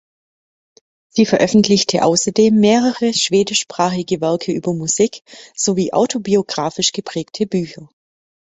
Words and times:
Sie 1.09 1.27
veröffentlichte 1.27 2.03
außerdem 2.03 2.59
mehrere 2.59 3.13
schwedischsprachige 3.13 4.19
Werke 4.19 4.51
über 4.51 4.73
Musik 4.73 5.21
sowie 5.55 5.93
autobiographisch 5.93 6.91
geprägte 6.91 7.45
Bücher. 7.45 7.87